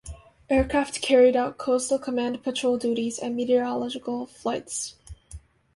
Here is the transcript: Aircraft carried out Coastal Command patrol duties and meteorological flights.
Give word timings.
Aircraft 0.49 1.03
carried 1.03 1.35
out 1.35 1.59
Coastal 1.59 1.99
Command 1.99 2.41
patrol 2.41 2.75
duties 2.79 3.19
and 3.19 3.35
meteorological 3.35 4.25
flights. 4.25 4.95